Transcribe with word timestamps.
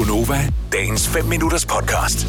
Gunova, 0.00 0.52
dagens 0.72 1.08
5 1.08 1.24
minutters 1.24 1.66
podcast. 1.66 2.26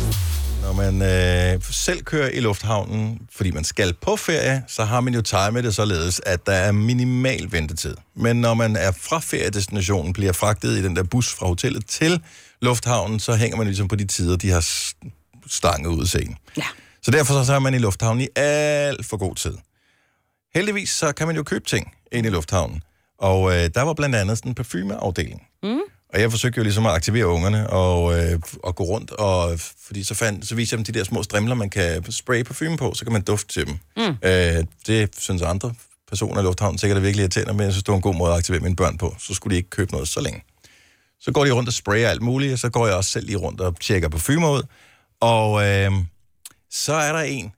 Når 0.61 0.73
man 0.73 1.01
øh, 1.01 1.61
selv 1.63 2.03
kører 2.03 2.29
i 2.29 2.39
lufthavnen, 2.39 3.27
fordi 3.31 3.51
man 3.51 3.63
skal 3.63 3.93
på 3.93 4.15
ferie, 4.15 4.63
så 4.67 4.83
har 4.83 5.01
man 5.01 5.13
jo 5.13 5.21
timet 5.21 5.63
det 5.63 5.75
således, 5.75 6.21
at 6.25 6.45
der 6.45 6.53
er 6.53 6.71
minimal 6.71 7.51
ventetid. 7.51 7.95
Men 8.15 8.41
når 8.41 8.53
man 8.53 8.75
er 8.75 8.91
fra 8.91 9.19
feriedestinationen, 9.19 10.13
bliver 10.13 10.31
fragtet 10.31 10.77
i 10.77 10.83
den 10.83 10.95
der 10.95 11.03
bus 11.03 11.33
fra 11.33 11.47
hotellet 11.47 11.85
til 11.85 12.21
lufthavnen, 12.61 13.19
så 13.19 13.35
hænger 13.35 13.57
man 13.57 13.67
ligesom 13.67 13.87
på 13.87 13.95
de 13.95 14.05
tider, 14.05 14.35
de 14.35 14.49
har 14.49 14.65
stanget 15.47 15.89
ud 15.89 16.01
af 16.01 16.07
scenen. 16.07 16.37
Ja. 16.57 16.65
Så 17.01 17.11
derfor 17.11 17.43
så 17.43 17.53
er 17.53 17.59
man 17.59 17.73
i 17.73 17.77
lufthavnen 17.77 18.21
i 18.21 18.27
alt 18.35 19.05
for 19.05 19.17
god 19.17 19.35
tid. 19.35 19.57
Heldigvis 20.55 20.89
så 20.89 21.11
kan 21.11 21.27
man 21.27 21.35
jo 21.35 21.43
købe 21.43 21.65
ting 21.65 21.93
ind 22.11 22.25
i 22.25 22.29
lufthavnen. 22.29 22.83
Og 23.19 23.51
øh, 23.51 23.69
der 23.75 23.81
var 23.81 23.93
blandt 23.93 24.15
andet 24.15 24.37
sådan 24.37 24.51
en 24.51 24.55
parfumeafdeling. 24.55 25.41
Mm. 25.63 25.79
Og 26.13 26.21
jeg 26.21 26.31
forsøgte 26.31 26.57
jo 26.57 26.63
ligesom 26.63 26.85
at 26.85 26.91
aktivere 26.91 27.27
ungerne 27.27 27.69
og, 27.69 28.19
øh, 28.19 28.39
og 28.63 28.75
gå 28.75 28.83
rundt, 28.83 29.11
og, 29.11 29.59
fordi 29.59 30.03
så, 30.03 30.15
fandt, 30.15 30.47
så 30.47 30.55
viste 30.55 30.73
jeg 30.73 30.77
dem 30.77 30.93
de 30.93 30.99
der 30.99 31.05
små 31.05 31.23
strimler, 31.23 31.55
man 31.55 31.69
kan 31.69 32.11
spraye 32.11 32.43
parfume 32.43 32.77
på, 32.77 32.93
så 32.93 33.05
kan 33.05 33.13
man 33.13 33.21
dufte 33.21 33.53
til 33.53 33.67
dem. 33.67 33.79
Mm. 33.97 34.17
Øh, 34.23 34.65
det 34.87 35.09
synes 35.17 35.41
andre 35.41 35.73
personer 36.09 36.41
i 36.41 36.43
lufthavnen 36.43 36.77
sikkert 36.77 36.97
er 36.97 37.01
virkelig 37.01 37.21
irriterende, 37.21 37.53
men 37.53 37.63
jeg 37.63 37.71
synes, 37.71 37.83
det 37.83 37.91
var 37.91 37.95
en 37.95 38.01
god 38.01 38.15
måde 38.15 38.31
at 38.31 38.37
aktivere 38.37 38.61
mine 38.61 38.75
børn 38.75 38.97
på. 38.97 39.15
Så 39.19 39.33
skulle 39.33 39.51
de 39.51 39.57
ikke 39.57 39.69
købe 39.69 39.91
noget 39.91 40.07
så 40.07 40.21
længe. 40.21 40.43
Så 41.19 41.31
går 41.31 41.45
de 41.45 41.51
rundt 41.51 41.69
og 41.69 41.73
sprayer 41.73 42.09
alt 42.09 42.21
muligt, 42.21 42.53
og 42.53 42.59
så 42.59 42.69
går 42.69 42.87
jeg 42.87 42.95
også 42.95 43.09
selv 43.09 43.25
lige 43.25 43.37
rundt 43.37 43.61
og 43.61 43.79
tjekker 43.79 44.09
parfumer 44.09 44.51
ud. 44.51 44.63
Og 45.19 45.67
øh, 45.67 45.91
så 46.69 46.93
er 46.93 47.13
der 47.13 47.19
en, 47.21 47.51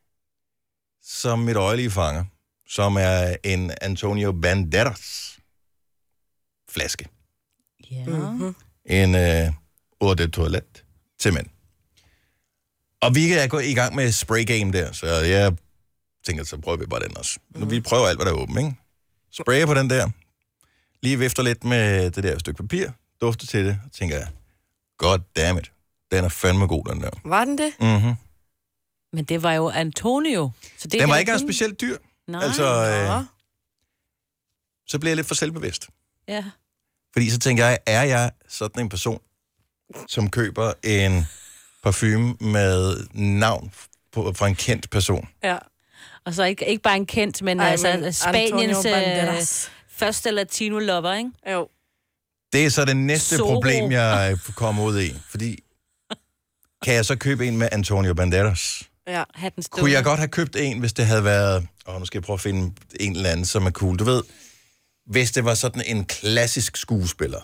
som 1.03 1.39
mit 1.39 1.55
øje 1.55 1.75
lige 1.75 1.91
fanger, 1.91 2.23
som 2.70 2.95
er 2.95 3.35
en 3.44 3.72
Antonio 3.81 4.31
Banderas 4.31 5.38
flaske. 6.70 7.12
Ja. 7.93 8.31
Mhm. 8.31 8.55
En 8.85 9.15
øh, 9.15 9.53
eau 10.02 10.13
de 10.13 10.27
toilet 10.31 10.83
til 11.20 11.33
mænd. 11.33 11.47
Og 13.02 13.16
vi 13.16 13.31
er 13.33 13.47
gået 13.47 13.66
i 13.66 13.73
gang 13.73 13.95
med 13.95 14.11
spray 14.11 14.45
game 14.45 14.72
der, 14.73 14.91
så 14.91 15.08
jeg 15.08 15.53
tænker, 16.25 16.44
så 16.44 16.58
prøver 16.58 16.77
vi 16.77 16.85
bare 16.85 17.00
den 17.03 17.17
også. 17.17 17.39
Mm. 17.55 17.72
Vi 17.72 17.80
prøver 17.81 18.08
alt, 18.08 18.17
hvad 18.17 18.25
der 18.25 18.31
er 18.31 18.35
åbent, 18.35 18.58
ikke? 18.59 18.75
Sprayer 19.31 19.66
på 19.66 19.73
den 19.73 19.89
der. 19.89 20.09
Lige 21.02 21.19
vifter 21.19 21.44
lidt 21.44 21.63
med 21.63 22.11
det 22.11 22.23
der 22.23 22.39
stykke 22.39 22.58
papir. 22.63 22.89
Dufter 23.22 23.47
til 23.47 23.66
det. 23.66 23.80
Så 23.83 24.00
tænker 24.00 24.17
jeg, 24.17 24.28
god 24.97 25.19
damn 25.35 25.59
it. 25.59 25.72
Den 26.11 26.23
er 26.25 26.30
fandme 26.30 26.67
god, 26.67 26.85
den 26.85 27.02
der. 27.02 27.09
Var 27.25 27.45
den 27.45 27.57
det? 27.57 27.73
Mm-hmm. 27.80 28.13
Men 29.13 29.25
det 29.25 29.44
var 29.44 29.53
jo 29.53 29.69
Antonio. 29.69 30.52
Så 30.78 30.88
det 30.88 31.00
Den 31.00 31.09
var 31.09 31.16
er 31.16 31.19
ikke 31.19 31.30
engang 31.31 31.47
specielt 31.50 31.81
dyr. 31.81 31.97
Nej. 32.28 32.44
Altså, 32.44 32.63
øh, 32.63 33.25
så 34.88 35.00
bliver 35.00 35.09
jeg 35.09 35.16
lidt 35.16 35.28
for 35.28 35.35
selvbevidst. 35.35 35.89
Ja. 36.28 36.44
Fordi 37.14 37.30
så 37.30 37.39
tænker 37.39 37.66
jeg, 37.66 37.80
er 37.86 38.03
jeg 38.03 38.31
sådan 38.47 38.83
en 38.83 38.89
person, 38.89 39.19
som 40.08 40.30
køber 40.30 40.73
en 40.83 41.25
parfume 41.83 42.36
med 42.39 43.08
navn 43.14 43.73
på, 44.11 44.33
fra 44.36 44.47
en 44.47 44.56
kendt 44.56 44.89
person? 44.89 45.28
Ja. 45.44 45.58
Og 46.25 46.34
så 46.34 46.44
ikke, 46.44 46.67
ikke 46.67 46.84
bare 46.84 46.95
en 46.95 47.06
kendt, 47.06 47.41
men 47.41 47.59
Ej, 47.59 47.67
altså 47.67 47.97
men 48.00 48.14
Spaniens 48.14 48.86
Antonio 48.86 49.34
øh, 49.34 49.41
første 49.89 50.31
latino-lover, 50.31 51.14
ikke? 51.14 51.31
Jo. 51.52 51.67
Det 52.53 52.66
er 52.66 52.69
så 52.69 52.86
det 52.86 52.97
næste 52.97 53.38
Zorro. 53.38 53.53
problem, 53.53 53.91
jeg 53.91 54.38
kommer 54.56 54.84
ud 54.84 55.02
i. 55.02 55.16
Fordi, 55.30 55.64
kan 56.84 56.94
jeg 56.94 57.06
så 57.06 57.16
købe 57.16 57.47
en 57.47 57.58
med 57.58 57.69
Antonio 57.72 58.14
Banderas? 58.14 58.84
Ja. 59.08 59.23
Hatten 59.36 59.64
Kunne 59.72 59.91
jeg 59.91 60.03
godt 60.03 60.19
have 60.19 60.28
købt 60.28 60.56
en, 60.56 60.80
hvis 60.80 60.94
det 60.94 61.06
havde 61.06 61.23
været... 61.23 61.67
Åh, 61.88 62.00
nu 62.00 62.06
skal 62.06 62.17
jeg 62.17 62.23
prøve 62.23 62.36
at 62.36 62.41
finde 62.41 62.73
en 63.00 63.16
eller 63.16 63.30
anden, 63.30 63.45
som 63.45 63.66
er 63.66 63.72
cool. 63.72 64.00
Du 64.00 64.03
ved, 64.03 64.23
hvis 65.06 65.32
det 65.32 65.46
var 65.46 65.54
sådan 65.54 65.84
en 65.86 66.06
klassisk 66.06 66.78
skuespiller. 66.78 67.40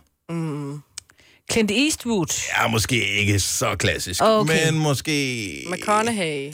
Clint 1.52 1.72
Eastwood. 1.72 2.42
Ja, 2.58 2.68
måske 2.68 3.08
ikke 3.20 3.40
så 3.40 3.76
klassisk, 3.76 4.22
Okay. 4.24 4.72
men 4.72 4.80
måske... 4.80 5.68
McConaughey. 5.72 6.54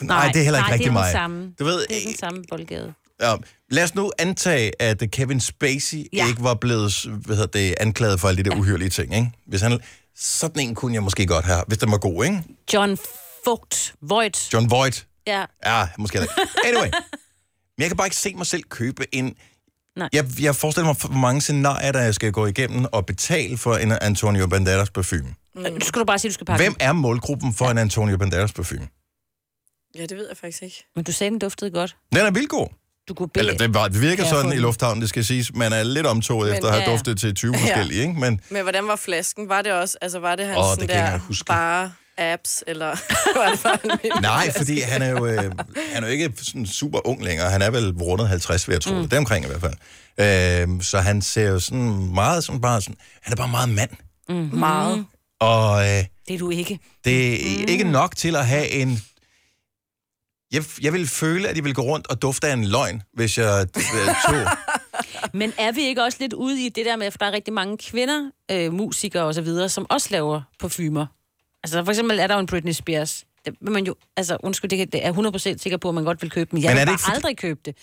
Nej, 0.00 0.28
det 0.32 0.40
er 0.40 0.42
heller 0.44 0.58
ikke 0.58 0.68
nej, 0.68 0.72
rigtig 0.72 0.78
det 0.78 0.86
er 0.86 0.92
mig. 0.92 1.12
Samme. 1.12 1.54
Du 1.58 1.64
ved, 1.64 1.86
Det 1.88 1.96
er 2.02 2.06
den 2.06 2.16
samme 2.16 2.44
boldgade. 2.50 2.94
Ja, 3.20 3.34
lad 3.70 3.84
os 3.84 3.94
nu 3.94 4.12
antage, 4.18 4.82
at 4.82 5.02
Kevin 5.12 5.40
Spacey 5.40 6.06
ja. 6.12 6.26
Ikke 6.28 6.42
var 6.42 6.54
blevet 6.54 7.04
hvad 7.04 7.36
hedder 7.36 7.58
det, 7.58 7.74
anklaget 7.80 8.20
for 8.20 8.28
alle 8.28 8.44
de 8.44 8.50
der 8.50 8.56
ja. 8.56 8.60
uhyrlige 8.60 8.90
ting. 8.90 9.14
Ikke? 9.14 9.30
Hvis 9.46 9.60
han, 9.60 9.80
sådan 10.16 10.68
en 10.68 10.74
kunne 10.74 10.94
jeg 10.94 11.02
måske 11.02 11.26
godt 11.26 11.44
have, 11.44 11.62
hvis 11.66 11.78
den 11.78 11.90
var 11.90 11.98
god, 11.98 12.24
ikke? 12.24 12.42
John 12.72 12.98
Vogt. 13.46 13.94
Voigt. 14.02 14.48
John 14.52 14.70
Voight. 14.70 15.06
Ja. 15.26 15.44
Ja, 15.66 15.86
måske 15.98 16.20
ikke. 16.20 16.34
Anyway. 16.64 16.88
Men 17.76 17.82
jeg 17.82 17.88
kan 17.88 17.96
bare 17.96 18.06
ikke 18.06 18.16
se 18.16 18.34
mig 18.34 18.46
selv 18.46 18.62
købe 18.62 19.14
en... 19.14 19.34
Nej. 19.96 20.08
Jeg, 20.12 20.24
jeg 20.40 20.56
forestiller 20.56 20.86
mig, 20.86 20.96
hvor 21.00 21.18
mange 21.18 21.40
scenarier, 21.40 21.92
der 21.92 22.00
jeg 22.00 22.14
skal 22.14 22.32
gå 22.32 22.46
igennem 22.46 22.84
og 22.92 23.06
betale 23.06 23.58
for 23.58 23.74
en 23.76 23.92
Antonio 23.92 24.46
Banderas 24.46 24.90
parfume. 24.90 25.34
Mm. 25.54 25.62
Nu 25.62 25.80
skal 25.80 26.00
du 26.00 26.04
bare 26.04 26.18
sige, 26.18 26.28
at 26.28 26.30
du 26.30 26.34
skal 26.34 26.46
pakke 26.46 26.64
Hvem 26.64 26.76
er 26.80 26.92
målgruppen 26.92 27.54
for 27.54 27.66
en 27.66 27.78
Antonio 27.78 28.16
Banderas 28.16 28.52
parfume? 28.52 28.88
Ja, 29.94 30.02
det 30.02 30.16
ved 30.16 30.28
jeg 30.28 30.36
faktisk 30.36 30.62
ikke. 30.62 30.84
Men 30.96 31.04
du 31.04 31.12
sagde, 31.12 31.30
den 31.30 31.38
duftede 31.38 31.70
godt. 31.70 31.96
Den 32.12 32.26
er 32.26 32.30
vildt 32.30 32.48
god. 32.48 32.68
Du 33.08 33.14
kunne 33.14 33.28
bede... 33.28 33.44
Eller 33.48 33.58
det, 33.58 33.74
var, 33.74 33.88
det 33.88 34.00
virker 34.00 34.24
sådan 34.24 34.46
i 34.50 34.54
den? 34.54 34.62
lufthavnen, 34.62 35.00
det 35.00 35.08
skal 35.08 35.24
siges. 35.24 35.54
Man 35.54 35.72
er 35.72 35.82
lidt 35.82 36.06
omtoget 36.06 36.46
Men- 36.48 36.54
efter 36.54 36.68
at 36.68 36.74
have 36.74 36.82
ja, 36.82 36.88
ja. 36.90 36.92
duftet 36.96 37.18
til 37.18 37.34
20 37.34 37.54
forskellige, 37.58 38.00
ikke? 38.00 38.12
Men 38.20 38.40
Men 38.50 38.62
hvordan 38.62 38.86
var 38.86 38.96
flasken? 38.96 39.48
Var 39.48 39.62
det 39.62 39.72
også, 39.72 39.98
altså 40.00 40.18
var 40.18 40.36
det 40.36 40.46
hans 40.46 40.58
Åh, 40.58 40.64
oh, 40.64 40.70
det 40.70 40.80
sådan 40.80 40.96
jeg 40.96 41.20
der 41.28 41.44
bare 41.46 41.92
apps, 42.18 42.64
eller 42.66 42.96
vild 44.02 44.20
Nej, 44.30 44.52
fordi 44.56 44.80
han 44.80 45.02
er 45.02 45.08
jo, 45.08 45.26
øh, 45.26 45.52
han 45.92 46.04
er 46.04 46.06
jo 46.06 46.12
ikke 46.12 46.32
sådan 46.42 46.66
super 46.66 47.06
ung 47.06 47.24
længere. 47.24 47.50
Han 47.50 47.62
er 47.62 47.70
vel 47.70 47.92
rundet 47.92 48.28
50, 48.28 48.68
vil 48.68 48.72
jeg 48.74 48.82
tro. 48.82 48.94
Mm. 48.94 49.02
Det 49.02 49.12
er 49.12 49.18
omkring 49.18 49.44
i 49.44 49.48
hvert 49.48 49.60
fald. 49.60 49.74
Øh, 50.78 50.82
så 50.82 50.98
han 50.98 51.22
ser 51.22 51.48
jo 51.48 51.60
sådan 51.60 52.14
meget 52.14 52.44
sådan 52.44 52.60
bare 52.60 52.80
sådan... 52.80 52.96
Han 53.22 53.32
er 53.32 53.36
bare 53.36 53.48
meget 53.48 53.68
mand. 53.68 53.90
meget. 54.52 55.06
Og 55.40 55.82
øh, 55.82 56.04
Det 56.28 56.34
er 56.34 56.38
du 56.38 56.50
ikke. 56.50 56.78
det 57.04 57.34
er 57.34 57.58
mm. 57.58 57.64
ikke 57.68 57.84
nok 57.84 58.16
til 58.16 58.36
at 58.36 58.46
have 58.46 58.68
en... 58.68 59.02
Jeg, 60.52 60.64
jeg 60.82 60.92
vil 60.92 61.08
føle, 61.08 61.48
at 61.48 61.56
jeg 61.56 61.64
vil 61.64 61.74
gå 61.74 61.82
rundt 61.82 62.06
og 62.06 62.22
dufte 62.22 62.46
af 62.48 62.52
en 62.52 62.64
løgn, 62.64 63.02
hvis 63.14 63.38
jeg 63.38 63.66
øh, 63.76 64.14
tog... 64.28 64.46
Men 65.34 65.52
er 65.58 65.72
vi 65.72 65.82
ikke 65.82 66.02
også 66.04 66.18
lidt 66.20 66.32
ude 66.32 66.66
i 66.66 66.68
det 66.68 66.86
der 66.86 66.96
med, 66.96 67.06
at 67.06 67.16
der 67.20 67.26
er 67.26 67.32
rigtig 67.32 67.54
mange 67.54 67.78
kvinder, 67.78 68.30
øh, 68.50 68.72
musikere 68.72 69.22
og 69.22 69.34
så 69.34 69.42
videre, 69.42 69.68
som 69.68 69.86
også 69.90 70.08
laver 70.10 70.42
parfumer? 70.60 71.06
Altså 71.64 71.84
for 71.84 71.90
eksempel 71.92 72.18
er 72.18 72.26
der 72.26 72.34
jo 72.34 72.40
en 72.40 72.46
Britney 72.46 72.72
Spears. 72.72 73.24
Det 73.44 73.54
vil 73.60 73.72
man 73.72 73.84
jo, 73.86 73.94
altså 74.16 74.36
undskyld, 74.42 74.70
det, 74.70 74.78
kan- 74.78 74.88
det 74.90 75.06
er 75.06 75.12
100% 75.12 75.38
sikker 75.62 75.76
på, 75.76 75.88
at 75.88 75.94
man 75.94 76.04
godt 76.04 76.22
vil 76.22 76.30
købe 76.30 76.50
den. 76.50 76.62
Jeg 76.62 76.72
vil 76.74 76.80
ikke 76.80 76.92
fordi- 77.02 77.14
aldrig 77.16 77.36
købe 77.36 77.60
det. 77.64 77.76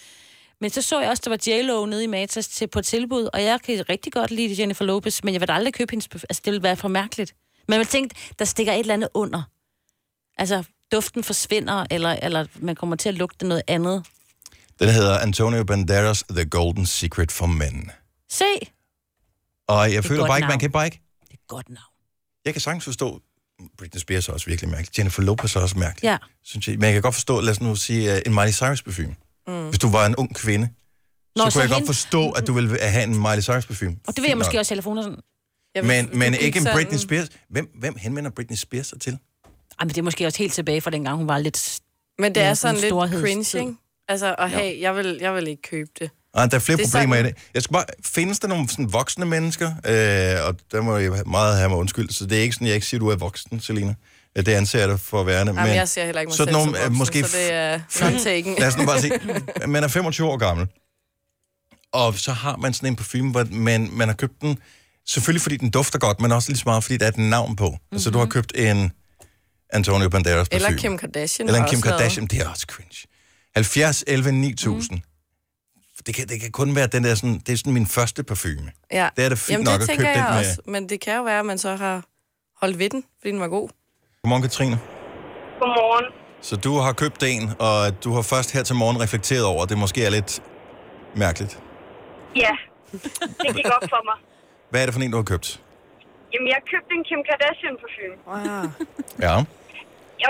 Men 0.61 0.69
så 0.69 0.81
så 0.81 0.99
jeg 1.01 1.09
også, 1.09 1.21
der 1.25 1.29
var 1.31 1.37
J-Lo 1.47 1.85
nede 1.85 2.03
i 2.03 2.07
Matas 2.07 2.47
til, 2.47 2.67
på 2.67 2.81
tilbud, 2.81 3.29
og 3.33 3.43
jeg 3.43 3.59
kan 3.61 3.89
rigtig 3.89 4.13
godt 4.13 4.31
lide 4.31 4.55
Jennifer 4.61 4.85
Lopez, 4.85 5.23
men 5.23 5.33
jeg 5.33 5.41
vil 5.41 5.51
aldrig 5.51 5.73
købe 5.73 5.91
hendes. 5.91 6.07
Altså, 6.13 6.41
det 6.45 6.51
ville 6.51 6.63
være 6.63 6.75
for 6.75 6.87
mærkeligt. 6.87 7.35
Men 7.67 7.77
man 7.79 7.85
tænkte, 7.87 8.15
der 8.39 8.45
stikker 8.45 8.73
et 8.73 8.79
eller 8.79 8.93
andet 8.93 9.09
under. 9.13 9.43
Altså, 10.37 10.63
duften 10.91 11.23
forsvinder, 11.23 11.85
eller, 11.91 12.09
eller 12.09 12.45
man 12.55 12.75
kommer 12.75 12.95
til 12.95 13.09
at 13.09 13.15
lugte 13.15 13.47
noget 13.47 13.63
andet. 13.67 14.05
Den 14.79 14.89
hedder 14.89 15.19
Antonio 15.19 15.63
Banderas 15.63 16.23
The 16.29 16.45
Golden 16.49 16.85
Secret 16.85 17.31
for 17.31 17.45
Men. 17.45 17.91
Se! 18.29 18.43
Og 19.67 19.93
jeg 19.93 20.03
føler 20.03 20.27
bare 20.27 20.37
ikke, 20.37 20.47
man 20.47 20.59
kan 20.59 20.71
bare 20.71 20.85
ikke... 20.85 21.01
Det 21.27 21.33
er 21.33 21.37
godt 21.47 21.69
navn. 21.69 21.93
Jeg 22.45 22.53
kan 22.53 22.61
sagtens 22.61 22.83
forstå... 22.83 23.21
Britney 23.77 23.99
Spears 23.99 24.29
er 24.29 24.33
også 24.33 24.45
virkelig 24.45 24.69
mærkelig. 24.71 24.97
Jennifer 24.97 25.21
Lopez 25.23 25.55
er 25.55 25.59
også 25.59 25.77
mærkelig. 25.79 26.03
Ja. 26.03 26.17
synes 26.43 26.67
jeg. 26.67 26.75
Men 26.75 26.83
jeg 26.83 26.93
kan 26.93 27.01
godt 27.01 27.13
forstå, 27.15 27.39
lad 27.41 27.51
os 27.51 27.61
nu 27.61 27.75
sige, 27.75 28.11
uh, 28.13 28.17
en 28.25 28.33
Miley 28.35 28.51
Cyrus 28.51 28.81
parfume. 28.81 29.15
Mm. 29.47 29.67
Hvis 29.67 29.79
du 29.79 29.89
var 29.89 30.05
en 30.05 30.15
ung 30.15 30.35
kvinde, 30.35 30.69
Nå, 31.35 31.39
så 31.39 31.43
kunne 31.43 31.51
så 31.51 31.59
jeg 31.59 31.69
godt 31.69 31.75
hende- 31.77 31.87
forstå, 31.87 32.31
at 32.31 32.47
du 32.47 32.53
ville 32.53 32.79
have 32.81 33.03
en 33.03 33.17
Miley 33.21 33.41
Cyrus 33.41 33.65
parfume. 33.65 33.95
Og 34.07 34.15
det 34.15 34.21
vil 34.21 34.27
jeg 34.27 34.37
måske 34.37 34.59
også 34.59 34.69
telefoner 34.69 35.01
sådan. 35.01 35.17
Jeg 35.75 35.83
vil- 35.83 35.87
Men, 35.87 36.19
men 36.19 36.33
ikke 36.33 36.57
en 36.57 36.63
sådan- 36.63 36.75
Britney 36.77 36.97
Spears. 36.97 37.27
Hvem, 37.49 37.69
hvem 37.79 37.95
henvender 37.97 38.31
Britney 38.31 38.57
Spears 38.57 38.87
sig 38.87 39.01
til? 39.01 39.13
Ej, 39.13 39.85
men 39.85 39.89
det 39.89 39.97
er 39.97 40.01
måske 40.01 40.25
også 40.25 40.37
helt 40.39 40.53
tilbage 40.53 40.81
fra 40.81 40.91
dengang, 40.91 41.17
hun 41.17 41.27
var 41.27 41.37
lidt... 41.37 41.79
Men 42.19 42.35
det 42.35 42.41
Ja, 42.41 42.45
er 42.47 42.53
sådan 42.53 42.75
sådan 42.79 43.09
lidt 43.11 43.21
cringe, 43.21 43.59
ikke? 43.59 43.75
Altså 44.07 44.35
at 44.37 44.49
have, 44.49 44.75
jeg 44.79 44.95
vil, 44.95 45.17
jeg 45.21 45.35
vil 45.35 45.47
ikke 45.47 45.61
købe 45.61 45.89
det. 45.99 46.09
Ah, 46.33 46.51
der 46.51 46.55
er 46.55 46.59
flere 46.59 46.77
Det 46.77 46.83
er 46.85 46.87
problemer 46.87 47.15
sådan- 47.15 47.25
i 47.25 47.29
det. 47.29 47.37
Jeg 47.53 47.63
skal 47.63 47.73
bare, 47.73 47.85
findes 48.05 48.39
der 48.39 48.47
nogle 48.47 48.69
sådan 48.69 48.93
voksne 48.93 49.25
mennesker, 49.25 49.67
øh, 49.67 50.47
og 50.47 50.55
der 50.71 50.81
må 50.81 50.97
jeg 50.97 51.11
meget 51.25 51.57
have 51.57 51.69
mig 51.69 51.77
undskyld, 51.77 52.09
så 52.09 52.25
det 52.25 52.37
er 52.37 52.41
ikke 52.41 52.53
sådan, 52.53 52.67
jeg 52.67 52.75
ikke 52.75 52.87
siger, 52.87 52.99
du 52.99 53.07
er 53.09 53.15
voksen, 53.15 53.59
Selina. 53.59 53.95
Det 54.35 54.47
anser 54.47 54.79
jeg 54.79 54.87
dig 54.89 54.99
for 54.99 55.19
at 55.21 55.25
være. 55.27 55.37
Jamen, 55.37 55.55
men 55.55 55.67
jeg 55.75 55.89
ser 55.89 56.05
heller 56.05 56.21
ikke 56.21 56.29
mig 56.29 56.37
sådan 56.37 56.53
selv 56.53 56.57
nogle, 56.65 56.71
som 56.71 56.75
øh, 56.75 56.81
voksen, 56.83 56.97
måske 56.97 57.23
så 57.23 57.37
det 57.37 57.53
er 57.53 57.79
f- 57.91 58.03
not 58.11 58.21
taken. 58.21 58.55
Lad 58.59 58.67
os 58.67 58.77
nu 58.77 58.85
bare 58.85 59.01
sige, 59.01 59.11
man 59.67 59.83
er 59.83 59.87
25 59.87 60.27
år 60.27 60.37
gammel, 60.37 60.67
og 61.93 62.13
så 62.19 62.31
har 62.33 62.55
man 62.57 62.73
sådan 62.73 62.89
en 62.89 62.95
parfume, 62.95 63.31
hvor 63.31 63.45
man, 63.51 63.89
man 63.91 64.07
har 64.07 64.15
købt 64.15 64.41
den, 64.41 64.57
selvfølgelig 65.07 65.41
fordi 65.41 65.57
den 65.57 65.69
dufter 65.69 65.99
godt, 65.99 66.21
men 66.21 66.31
også 66.31 66.49
lige 66.49 66.57
så 66.57 66.63
meget, 66.65 66.83
fordi 66.83 66.97
der 66.97 67.05
er 67.05 67.09
et 67.09 67.17
navn 67.17 67.55
på. 67.55 67.69
Mm-hmm. 67.69 67.95
Altså, 67.95 68.09
du 68.09 68.17
har 68.19 68.25
købt 68.25 68.51
en 68.55 68.91
Antonio 69.73 70.09
Banderas 70.09 70.49
parfume. 70.49 70.67
Eller 70.67 70.79
Kim 70.81 70.97
Kardashian 70.97 71.47
Eller 71.49 71.63
en 71.63 71.69
Kim 71.69 71.81
Kardashian, 71.81 72.27
det 72.27 72.41
er 72.41 72.49
også 72.49 72.65
cringe. 72.69 73.07
70, 73.55 74.03
11, 74.07 74.31
9000. 74.31 74.97
Mm. 74.97 75.03
Det, 76.05 76.15
kan, 76.15 76.27
det 76.27 76.41
kan 76.41 76.51
kun 76.51 76.75
være 76.75 76.87
den 76.87 77.03
der 77.03 77.15
sådan, 77.15 77.37
det 77.45 77.49
er 77.53 77.57
sådan 77.57 77.73
min 77.73 77.87
første 77.87 78.23
parfume. 78.23 78.71
Ja. 78.91 79.09
Det 79.15 79.25
er 79.25 79.29
da 79.29 79.35
fint 79.35 79.49
Jamen, 79.51 79.65
nok 79.65 79.75
det 79.75 79.81
at 79.81 79.89
tænker 79.89 80.05
købe 80.05 80.17
jeg 80.19 80.25
den 80.27 80.33
med- 80.35 80.39
også. 80.39 80.61
Men 80.73 80.89
det 80.89 80.97
kan 81.01 81.13
jo 81.17 81.23
være, 81.23 81.39
at 81.39 81.45
man 81.45 81.57
så 81.57 81.75
har 81.75 82.03
holdt 82.61 82.79
ved 82.79 82.89
den, 82.89 83.03
fordi 83.19 83.31
den 83.31 83.39
var 83.39 83.47
god. 83.47 83.69
Godmorgen, 84.23 84.43
Katrine. 84.47 84.77
Godmorgen. 85.59 86.05
Så 86.41 86.55
du 86.55 86.71
har 86.85 86.93
købt 87.03 87.21
en, 87.33 87.43
og 87.67 88.03
du 88.03 88.09
har 88.17 88.21
først 88.33 88.49
her 88.55 88.63
til 88.69 88.75
morgen 88.75 88.97
reflekteret 89.05 89.45
over, 89.51 89.61
at 89.63 89.69
det 89.69 89.77
måske 89.77 89.99
er 90.05 90.09
lidt 90.09 90.31
mærkeligt. 91.23 91.53
Ja, 92.43 92.53
det 93.43 93.49
gik 93.57 93.67
op 93.77 93.83
for 93.93 94.01
mig. 94.09 94.17
Hvad 94.71 94.79
er 94.81 94.85
det 94.85 94.93
for 94.95 95.01
en, 95.01 95.11
du 95.15 95.17
har 95.23 95.29
købt? 95.33 95.47
Jamen, 96.33 96.47
jeg 96.53 96.59
købte 96.71 96.91
en 96.97 97.03
Kim 97.09 97.21
Kardashian 97.29 97.75
parfume. 97.83 98.15
Wow. 98.31 98.65
Ja. 99.25 99.33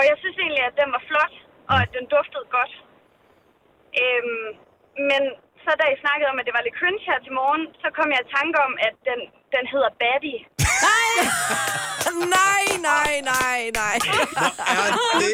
Og 0.00 0.04
jeg 0.10 0.16
synes 0.22 0.36
egentlig, 0.42 0.62
at 0.70 0.74
den 0.82 0.88
var 0.96 1.02
flot, 1.10 1.34
og 1.70 1.76
at 1.84 1.90
den 1.96 2.04
duftede 2.14 2.46
godt. 2.56 2.72
Øhm, 4.02 4.46
men 5.10 5.22
så 5.64 5.70
da 5.80 5.84
I 5.94 5.96
snakkede 6.04 6.28
om, 6.32 6.36
at 6.40 6.44
det 6.48 6.54
var 6.56 6.62
lidt 6.66 6.76
cringe 6.80 7.02
her 7.10 7.18
til 7.26 7.32
morgen, 7.40 7.64
så 7.82 7.88
kom 7.96 8.06
jeg 8.14 8.20
i 8.26 8.28
tanke 8.38 8.56
om, 8.66 8.72
at 8.86 8.94
den, 9.08 9.20
den 9.54 9.64
hedder 9.72 9.90
Baddie. 10.00 10.40
nej, 12.38 12.64
nej, 12.90 13.12
nej, 13.32 13.58
nej. 13.80 13.96
Er 14.72 15.16
det 15.22 15.32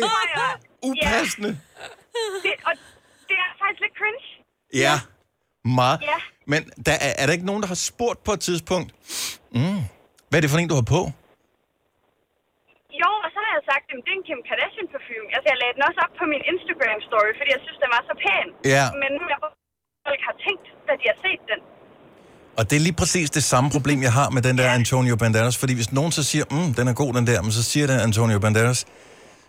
upassende? 0.88 1.50
Det, 2.44 2.54
og 2.68 2.72
det 3.28 3.36
er 3.44 3.50
faktisk 3.60 3.80
lidt 3.84 3.96
cringe. 4.00 4.24
Ja. 4.84 4.96
Meget. 5.80 5.98
Ja. 6.10 6.18
Men 6.52 6.60
der 6.86 6.96
er, 7.06 7.12
er 7.20 7.24
der 7.26 7.34
ikke 7.36 7.50
nogen, 7.50 7.62
der 7.64 7.70
har 7.74 7.80
spurgt 7.90 8.20
på 8.26 8.32
et 8.36 8.42
tidspunkt, 8.48 8.88
mm, 9.58 9.80
hvad 10.28 10.36
er 10.38 10.42
det 10.44 10.50
for 10.52 10.58
en, 10.60 10.70
du 10.72 10.78
har 10.80 10.88
på? 10.96 11.02
Jo, 13.02 13.10
og 13.24 13.28
så 13.34 13.38
har 13.46 13.52
jeg 13.58 13.64
sagt, 13.72 13.84
at 13.92 13.96
det 14.04 14.10
er 14.14 14.18
en 14.20 14.26
Kim 14.28 14.40
Kardashian 14.48 14.88
parfume. 14.94 15.28
Altså, 15.34 15.46
jeg 15.52 15.58
lagde 15.62 15.74
den 15.76 15.82
også 15.88 16.00
op 16.04 16.14
på 16.20 16.24
min 16.32 16.42
Instagram-story, 16.52 17.30
fordi 17.38 17.50
jeg 17.56 17.62
synes, 17.64 17.78
den 17.84 17.90
var 17.96 18.02
så 18.10 18.14
pæn. 18.24 18.48
Ja. 18.74 18.84
Men 19.02 19.10
nu 19.18 19.22
er 19.28 19.32
jeg 19.34 19.40
folk 20.06 20.22
har 20.28 20.36
tænkt, 20.46 20.66
da 20.86 20.92
de 21.00 21.04
har 21.12 21.18
set 21.24 21.42
den. 21.52 21.60
Og 22.58 22.70
det 22.70 22.76
er 22.76 22.80
lige 22.80 22.92
præcis 22.92 23.30
det 23.30 23.44
samme 23.44 23.70
problem, 23.70 24.02
jeg 24.02 24.12
har 24.12 24.30
med 24.30 24.42
den 24.42 24.58
der 24.58 24.70
Antonio 24.70 25.16
Banderas. 25.16 25.56
Fordi 25.56 25.74
hvis 25.74 25.92
nogen 25.92 26.12
så 26.12 26.22
siger, 26.22 26.44
mm, 26.50 26.74
den 26.74 26.88
er 26.88 26.92
god, 26.92 27.14
den 27.14 27.26
der, 27.26 27.42
men 27.42 27.52
så 27.52 27.62
siger 27.62 27.86
den 27.86 28.00
Antonio 28.00 28.38
Banderas, 28.38 28.84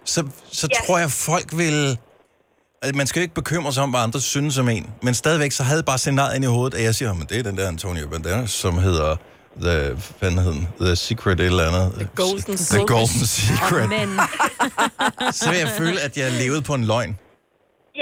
så, 0.06 0.28
så 0.52 0.68
Ja. 0.72 0.86
tror 0.86 0.98
jeg, 1.00 1.12
folk 1.12 1.58
vil... 1.58 1.98
at 2.82 2.96
Man 2.96 3.08
skal 3.08 3.20
jo 3.20 3.22
ikke 3.22 3.34
bekymre 3.36 3.74
sig 3.74 3.84
om, 3.84 3.90
hvad 3.90 4.00
andre 4.00 4.22
synes 4.22 4.58
om 4.58 4.70
en. 4.70 4.90
Men 5.02 5.14
stadigvæk, 5.14 5.52
så 5.52 5.64
havde 5.64 5.78
jeg 5.78 5.86
bare 5.86 5.98
scenariet 5.98 6.36
ind 6.36 6.44
i 6.44 6.48
hovedet, 6.48 6.78
at 6.78 6.84
jeg 6.84 6.96
siger, 6.96 7.14
men 7.14 7.28
det 7.30 7.40
er 7.40 7.44
den 7.44 7.58
der 7.58 7.68
Antonio 7.68 8.08
Banderas, 8.08 8.52
som 8.52 8.78
hedder... 8.78 9.16
The, 9.62 9.72
hvad 9.72 9.98
fanden 10.20 10.40
hed 10.40 10.54
den? 10.54 10.68
The 10.80 10.96
Secret 10.96 11.40
et 11.40 11.46
eller 11.46 11.64
andet. 11.70 11.94
The 12.02 12.08
Golden 12.16 12.58
The 12.58 12.80
Golden 12.94 13.26
Secret. 13.38 13.90
Men 13.90 14.10
Så 15.40 15.50
vil 15.50 15.60
jeg 15.60 15.70
føle, 15.78 16.02
at 16.02 16.18
jeg 16.18 16.32
levede 16.32 16.62
på 16.62 16.74
en 16.74 16.86
løgn. 16.86 17.12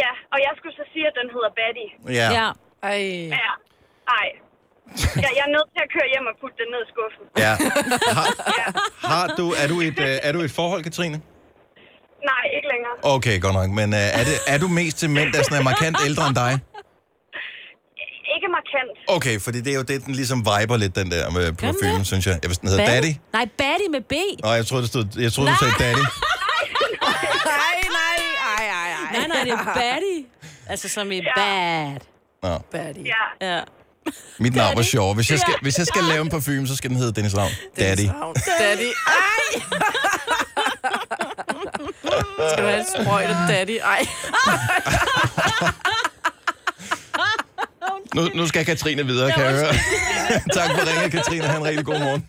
Ja, 0.01 0.11
og 0.33 0.37
jeg 0.45 0.51
skulle 0.57 0.75
så 0.81 0.85
sige, 0.93 1.05
at 1.11 1.15
den 1.19 1.27
hedder 1.35 1.51
Baddie. 1.59 1.89
Ja. 2.19 2.27
ja, 2.39 2.47
Ej. 2.91 2.99
Ja. 3.43 3.51
Ej. 4.19 4.27
Jeg, 5.23 5.31
jeg 5.37 5.43
er 5.49 5.51
nødt 5.57 5.69
til 5.75 5.81
at 5.85 5.89
køre 5.95 6.07
hjem 6.13 6.25
og 6.31 6.35
putte 6.41 6.55
den 6.61 6.67
ned 6.73 6.81
i 6.85 6.87
skuffen. 6.93 7.23
ja. 7.45 7.53
Har, 8.17 8.27
har 9.11 9.25
du, 9.39 9.45
er, 9.61 9.67
du 9.71 9.75
et, 9.87 9.99
øh, 10.07 10.27
er 10.27 10.31
du 10.35 10.39
i 10.41 10.45
et 10.45 10.51
forhold, 10.59 10.83
Katrine? 10.83 11.17
Nej, 12.31 12.43
ikke 12.57 12.67
længere. 12.73 12.95
Okay, 13.15 13.35
godt 13.41 13.53
nok. 13.59 13.69
Men 13.79 13.93
øh, 13.93 14.19
er, 14.19 14.23
det, 14.29 14.37
er 14.53 14.57
du 14.63 14.67
mest 14.67 14.95
til 14.97 15.09
mænd, 15.09 15.33
der 15.33 15.43
sådan 15.43 15.57
er 15.59 15.63
markant 15.71 15.97
ældre 16.07 16.27
end 16.27 16.35
dig? 16.35 16.51
Ikke 18.35 18.47
markant. 18.57 18.91
Okay, 19.17 19.35
fordi 19.45 19.61
det 19.61 19.71
er 19.73 19.75
jo 19.75 19.85
det, 19.91 20.05
den 20.05 20.13
ligesom 20.21 20.39
viber 20.39 20.77
lidt, 20.77 20.95
den 20.95 21.11
der 21.11 21.29
med 21.31 21.53
parfume, 21.53 22.05
synes 22.05 22.25
jeg. 22.27 22.39
Jeg 22.41 22.47
hvis 22.49 22.57
den 22.57 22.69
hedder 22.69 22.85
Daddy. 22.85 23.11
Nej, 23.33 23.45
Baddie 23.57 23.89
med 23.95 24.01
B. 24.01 24.13
Nå, 24.43 24.49
jeg 24.51 24.65
troede, 24.65 24.81
det 24.83 24.89
stod, 24.89 25.05
jeg 25.25 25.31
troede 25.33 25.51
du 25.51 25.55
sagde 25.59 25.73
Daddy. 25.79 26.03
Nej, 27.51 27.75
nej, 27.99 28.17
ej, 28.57 28.65
ej, 28.81 28.89
ej. 28.91 29.17
Nej, 29.17 29.27
nej, 29.27 29.43
det 29.43 29.51
er 29.53 29.73
Baddie. 29.79 30.25
Altså 30.67 30.89
som 30.89 31.11
i 31.11 31.15
Ja. 31.15 31.31
bad. 31.35 31.99
Nå, 32.43 32.57
Baddy. 32.71 32.97
Ja. 33.13 33.47
Ja. 33.55 33.61
Mit 34.39 34.55
navn 34.55 34.77
var 34.77 34.83
sjov. 34.83 35.15
Hvis 35.15 35.31
jeg, 35.31 35.39
skal, 35.39 35.53
hvis 35.61 35.77
jeg 35.77 35.87
skal 35.87 36.03
lave 36.03 36.21
en 36.21 36.29
parfume, 36.29 36.67
så 36.67 36.75
skal 36.75 36.89
den 36.89 36.97
hedde 36.97 37.13
Dennis 37.13 37.37
Ravn. 37.37 37.51
Daddy. 37.79 38.09
Daddy. 38.59 38.91
Ej. 39.07 39.61
Skal 42.51 42.63
du 42.63 42.69
have 42.69 42.79
et 42.79 42.85
sprøjt 43.01 43.29
daddy? 43.49 43.79
Ej. 43.79 44.07
Nu, 48.15 48.29
nu 48.35 48.47
skal 48.47 48.65
Katrine 48.65 49.05
videre, 49.05 49.31
kan 49.31 49.43
jeg 49.45 49.53
høre. 49.53 49.73
tak 50.57 50.69
for 50.69 50.89
ringen, 50.89 51.11
Katrine. 51.11 51.43
Ha' 51.43 51.57
en 51.57 51.63
rigtig 51.63 51.85
god 51.85 51.99
morgen. 51.99 52.25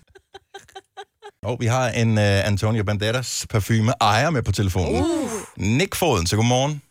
Og 1.42 1.56
vi 1.60 1.66
har 1.66 1.88
en 1.88 2.18
uh, 2.18 2.24
Antonio 2.24 2.84
Banderas 2.84 3.46
parfume 3.50 3.92
ejer 4.00 4.30
med 4.30 4.42
på 4.42 4.52
telefonen. 4.52 5.02
Uh. 5.02 5.30
Nick 5.56 5.94
Foden, 5.94 6.26
så 6.26 6.36
godmorgen. 6.36 6.82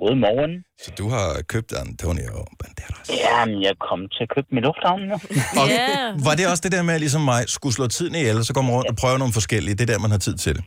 Godmorgen. 0.00 0.52
Så 0.84 0.88
du 1.00 1.04
har 1.14 1.26
købt 1.52 1.70
Antonio 1.84 2.34
Banderas. 2.60 3.08
Jamen, 3.26 3.56
jeg 3.68 3.74
kom 3.88 4.00
til 4.14 4.22
at 4.26 4.30
købe 4.34 4.48
min 4.56 4.62
lufthavn 4.68 5.02
nu. 5.12 5.16
Og 5.60 5.66
Ja. 5.76 5.86
var 6.26 6.34
det 6.38 6.44
også 6.52 6.62
det 6.66 6.72
der 6.76 6.82
med, 6.90 6.96
ligesom 7.04 7.22
mig, 7.32 7.40
skulle 7.56 7.74
slå 7.78 7.86
tiden 7.96 8.14
ihjel, 8.20 8.36
og 8.40 8.44
så 8.48 8.52
går 8.56 8.62
man 8.66 8.72
rundt 8.76 8.90
og 8.92 8.96
prøver 9.02 9.18
nogle 9.22 9.34
forskellige. 9.40 9.74
Det 9.78 9.84
er 9.86 9.90
der, 9.92 10.04
man 10.06 10.12
har 10.16 10.22
tid 10.26 10.36
til 10.44 10.52
det. 10.56 10.64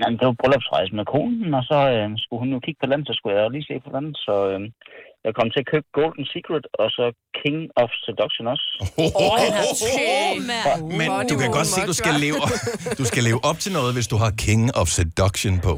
Jamen, 0.00 0.16
det 0.18 0.24
var 0.28 0.36
bryllupsrejse 0.42 0.92
med 0.98 1.04
konen, 1.14 1.50
og 1.58 1.62
så 1.70 1.78
øh, 1.94 2.08
skulle 2.22 2.40
hun 2.44 2.50
jo 2.54 2.58
kigge 2.66 2.80
på 2.82 2.88
den, 2.92 3.00
så 3.08 3.12
skulle 3.16 3.32
jeg 3.36 3.44
jo 3.46 3.50
lige 3.56 3.66
se 3.70 3.76
på 3.86 3.90
den. 3.96 4.06
Så 4.26 4.34
øh, 4.52 4.60
jeg 5.26 5.32
kom 5.38 5.48
til 5.54 5.60
at 5.64 5.68
købe 5.72 5.86
Golden 6.00 6.24
Secret, 6.34 6.64
og 6.80 6.86
så 6.96 7.04
King 7.40 7.58
of 7.82 7.90
Seduction 8.06 8.44
også. 8.54 8.66
Åh, 9.22 9.34
han 9.44 9.52
har 9.58 9.66
to, 9.82 9.92
mand. 10.50 10.80
Men 11.00 11.08
Money 11.12 11.28
du 11.32 11.36
kan 11.42 11.50
godt 11.58 11.68
se, 11.74 11.78
at 11.84 11.88
du 11.92 11.96
skal, 12.02 12.14
leve, 12.24 12.38
du 13.00 13.04
skal 13.10 13.22
leve 13.28 13.40
op 13.50 13.58
til 13.64 13.72
noget, 13.78 13.90
hvis 13.96 14.08
du 14.12 14.16
har 14.22 14.30
King 14.46 14.64
of 14.80 14.88
Seduction 14.98 15.54
på. 15.66 15.72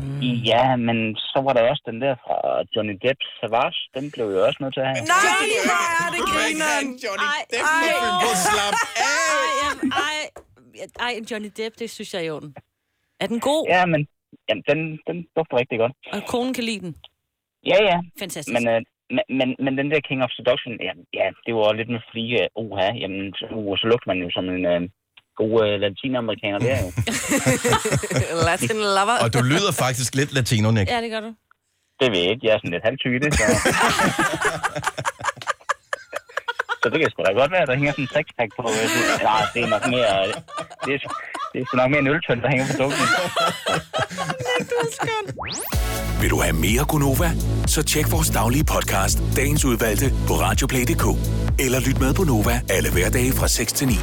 Ja, 0.53 0.65
men 0.87 0.99
så 1.31 1.39
var 1.47 1.53
der 1.57 1.63
også 1.73 1.85
den 1.91 1.99
der 2.05 2.15
fra 2.25 2.37
Johnny 2.75 2.95
Depp 3.05 3.21
Savage. 3.39 3.81
Den 3.97 4.05
blev 4.15 4.27
jeg 4.35 4.43
også 4.49 4.61
nødt 4.63 4.75
til 4.77 4.83
at 4.85 4.89
have. 4.93 5.03
Nej, 5.17 5.45
hvor 5.69 5.85
er 6.05 6.09
det 6.15 6.23
grineren. 6.33 6.87
Johnny 7.05 7.29
Depp 7.53 7.69
på 8.25 8.31
slap 8.47 8.75
af. 9.07 9.29
Ej, 10.07 10.19
ej, 11.07 11.13
Johnny 11.31 11.51
Depp, 11.59 11.73
det 11.81 11.89
synes 11.97 12.09
jeg 12.15 12.21
er 12.23 12.27
i 12.31 12.31
orden. 12.37 12.51
Er 13.23 13.27
den 13.33 13.41
god? 13.41 13.63
Ja, 13.75 13.83
men 13.93 14.01
jamen, 14.49 14.63
den, 14.71 14.79
den 15.09 15.17
dufter 15.37 15.57
rigtig 15.63 15.79
godt. 15.83 15.93
Og 16.13 16.21
konen 16.33 16.53
kan 16.55 16.65
lide 16.65 16.81
den? 16.81 16.93
Ja, 17.71 17.79
ja. 17.91 17.99
Fantastisk. 18.19 18.55
Men, 18.57 18.69
øh, 18.69 18.81
men, 19.17 19.25
men, 19.39 19.49
men 19.65 19.73
den 19.81 19.89
der 19.93 20.01
King 20.09 20.21
of 20.25 20.31
Seduction, 20.39 20.73
ja, 20.87 20.93
ja 21.21 21.27
det 21.45 21.53
var 21.59 21.79
lidt 21.79 21.91
med 21.95 22.01
fordi, 22.11 22.25
uh, 22.41 22.47
oha, 22.63 22.89
jamen, 23.03 23.23
så, 23.39 23.45
uh, 23.59 23.75
så 23.81 23.85
lugter 23.91 24.09
man 24.13 24.19
jo 24.25 24.29
som 24.37 24.45
en 24.57 24.65
uh, 24.75 24.83
god 25.41 25.55
uh, 25.65 25.75
latinamerikaner 25.85 26.61
der 26.67 26.77
jo. 26.85 26.89
Latin 28.49 28.79
lover. 28.97 29.17
Og 29.25 29.29
du 29.37 29.41
lyder 29.53 29.73
faktisk 29.85 30.11
lidt 30.21 30.31
latino, 30.39 30.69
Nick. 30.71 30.89
Ja, 30.95 30.99
det 31.05 31.11
gør 31.15 31.23
du. 31.27 31.31
Det 32.01 32.09
ved 32.13 32.21
jeg 32.25 32.31
ikke, 32.35 32.45
jeg 32.47 32.53
er 32.55 32.61
sådan 32.61 32.75
lidt 32.75 32.87
halvtyde, 32.89 33.29
så... 33.39 33.45
så 36.81 36.87
det 36.91 36.99
kan 37.01 37.11
sgu 37.11 37.19
da 37.23 37.33
godt 37.41 37.53
være, 37.55 37.63
at 37.65 37.69
der 37.71 37.77
hænger 37.81 37.93
sådan 37.93 38.07
en 38.09 38.15
sexpack 38.17 38.51
på. 38.59 38.65
øh, 38.81 38.87
Nej, 39.29 39.43
det 39.55 39.61
er 39.65 39.71
nok 39.75 39.85
mere... 39.95 40.13
Det 40.85 40.93
er, 40.97 41.01
det 41.53 41.61
er 41.61 41.65
sgu 41.67 41.77
nok 41.77 41.91
mere 41.91 42.01
en 42.01 42.07
øltønd, 42.07 42.41
der 42.43 42.49
hænger 42.49 42.67
på 42.67 42.73
dukken. 42.83 42.99
Vil 46.21 46.31
du 46.31 46.41
have 46.41 46.53
mere 46.53 46.85
Gunova? 46.89 47.31
Så 47.67 47.83
tjek 47.83 48.13
vores 48.13 48.31
daglige 48.31 48.65
podcast, 48.65 49.19
dagens 49.37 49.65
udvalgte, 49.65 50.13
på 50.27 50.35
radioplay.dk. 50.35 51.05
Eller 51.65 51.81
lyt 51.81 52.01
med 52.01 52.15
på 52.15 52.25
Nova 52.25 52.61
alle 52.71 52.93
hverdage 52.93 53.33
fra 53.33 53.49
6 53.49 53.73
til 53.73 53.89
9. 53.89 53.95